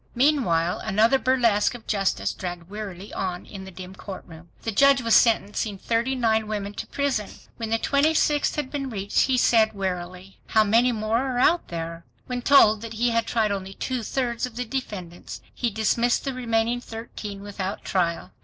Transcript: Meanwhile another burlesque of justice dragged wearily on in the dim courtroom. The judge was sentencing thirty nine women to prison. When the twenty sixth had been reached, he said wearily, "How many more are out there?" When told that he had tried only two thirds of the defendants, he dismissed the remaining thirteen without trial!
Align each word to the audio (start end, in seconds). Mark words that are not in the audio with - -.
Meanwhile 0.15 0.79
another 0.79 1.19
burlesque 1.19 1.75
of 1.75 1.85
justice 1.85 2.33
dragged 2.33 2.71
wearily 2.71 3.13
on 3.13 3.45
in 3.45 3.65
the 3.65 3.69
dim 3.69 3.93
courtroom. 3.93 4.49
The 4.63 4.71
judge 4.71 5.03
was 5.03 5.15
sentencing 5.15 5.77
thirty 5.77 6.15
nine 6.15 6.47
women 6.47 6.73
to 6.73 6.87
prison. 6.87 7.29
When 7.57 7.69
the 7.69 7.77
twenty 7.77 8.15
sixth 8.15 8.55
had 8.55 8.71
been 8.71 8.89
reached, 8.89 9.27
he 9.27 9.37
said 9.37 9.73
wearily, 9.73 10.39
"How 10.47 10.63
many 10.63 10.91
more 10.91 11.19
are 11.19 11.37
out 11.37 11.67
there?" 11.67 12.03
When 12.25 12.41
told 12.41 12.81
that 12.81 12.93
he 12.93 13.11
had 13.11 13.27
tried 13.27 13.51
only 13.51 13.75
two 13.75 14.01
thirds 14.01 14.47
of 14.47 14.55
the 14.55 14.65
defendants, 14.65 15.39
he 15.53 15.69
dismissed 15.69 16.23
the 16.23 16.33
remaining 16.33 16.81
thirteen 16.81 17.41
without 17.41 17.85
trial! 17.85 18.31